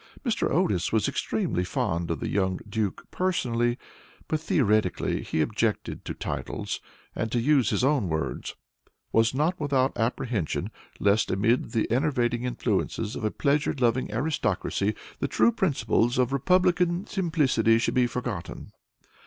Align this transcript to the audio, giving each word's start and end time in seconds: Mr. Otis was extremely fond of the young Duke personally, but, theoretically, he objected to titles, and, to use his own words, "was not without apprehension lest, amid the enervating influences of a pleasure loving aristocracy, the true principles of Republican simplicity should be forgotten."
Mr. 0.25 0.49
Otis 0.49 0.91
was 0.91 1.07
extremely 1.07 1.63
fond 1.63 2.09
of 2.09 2.19
the 2.19 2.27
young 2.27 2.59
Duke 2.67 3.05
personally, 3.11 3.77
but, 4.27 4.39
theoretically, 4.39 5.21
he 5.21 5.41
objected 5.41 6.03
to 6.05 6.15
titles, 6.15 6.79
and, 7.15 7.31
to 7.31 7.39
use 7.39 7.69
his 7.69 7.83
own 7.83 8.09
words, 8.09 8.55
"was 9.11 9.35
not 9.35 9.59
without 9.59 9.95
apprehension 9.95 10.71
lest, 10.99 11.29
amid 11.29 11.73
the 11.73 11.85
enervating 11.91 12.45
influences 12.45 13.15
of 13.15 13.23
a 13.23 13.29
pleasure 13.29 13.75
loving 13.79 14.11
aristocracy, 14.11 14.95
the 15.19 15.27
true 15.27 15.51
principles 15.51 16.17
of 16.17 16.33
Republican 16.33 17.05
simplicity 17.05 17.77
should 17.77 17.93
be 17.93 18.07
forgotten." 18.07 18.71